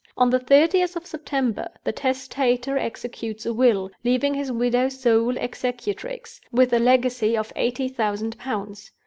On 0.17 0.31
the 0.31 0.39
thirtieth 0.39 0.95
of 0.95 1.05
September, 1.05 1.69
the 1.83 1.91
Testator 1.91 2.75
executes 2.75 3.45
a 3.45 3.53
will, 3.53 3.91
leaving 4.03 4.33
his 4.33 4.51
widow 4.51 4.89
sole 4.89 5.37
executrix, 5.37 6.41
with 6.51 6.73
a 6.73 6.79
legacy 6.79 7.37
of 7.37 7.53
eighty 7.55 7.87
thousand 7.87 8.35
pounds. 8.39 8.89